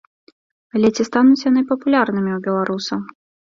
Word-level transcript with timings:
Але 0.79 0.89
ці 0.95 1.03
стануць 1.09 1.45
яны 1.49 1.61
папулярнымі 1.73 2.31
ў 2.37 2.39
беларусаў? 2.51 2.99